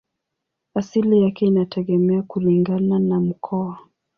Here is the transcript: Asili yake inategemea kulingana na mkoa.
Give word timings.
Asili 0.75 1.21
yake 1.21 1.45
inategemea 1.45 2.21
kulingana 2.21 2.99
na 2.99 3.19
mkoa. 3.19 3.79